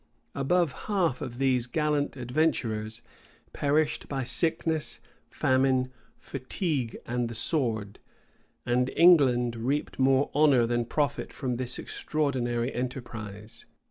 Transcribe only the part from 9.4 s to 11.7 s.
reaped more honor than profit from